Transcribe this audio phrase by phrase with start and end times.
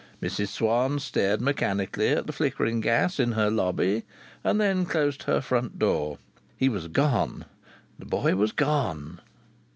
[0.19, 4.01] Mrs Swann stared mechanically at the flickering gas in her lobby,
[4.43, 6.17] and then closed her front door.
[6.57, 7.45] He was gone!
[7.99, 9.21] The boy was gone!